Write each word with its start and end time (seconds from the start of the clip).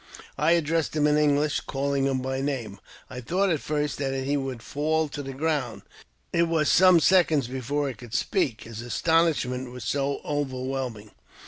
"I 0.39 0.53
addressed 0.53 0.95
him 0.95 1.05
in 1.05 1.15
English, 1.15 1.59
calling 1.59 2.05
him 2.05 2.21
by 2.23 2.41
name. 2.41 2.79
I 3.07 3.19
though 3.19 3.47
at 3.47 3.59
first 3.59 3.99
that 3.99 4.15
he 4.23 4.35
would 4.35 4.63
fall 4.63 5.07
to 5.09 5.21
the 5.21 5.31
ground; 5.31 5.83
it 6.33 6.47
was 6.47 6.69
some 6.71 6.99
seconds 6.99 7.47
before 7.47 7.87
he 7.87 7.93
could 7.93 8.15
speak, 8.15 8.63
his 8.63 8.81
astonishment 8.81 9.69
was 9.71 9.83
so 9.83 10.19
overwhelming. 10.25 11.11